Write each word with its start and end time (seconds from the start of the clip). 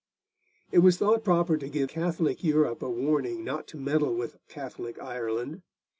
It 0.71 0.79
was 0.79 0.97
thought 0.97 1.23
proper 1.23 1.57
to 1.57 1.69
give 1.69 1.89
Catholic 1.89 2.43
Europe 2.43 2.81
a 2.81 2.89
warning 2.89 3.43
not 3.43 3.67
to 3.67 3.77
meddle 3.77 4.15
with 4.15 4.39
Catholic 4.47 4.99
Ireland. 4.99 5.61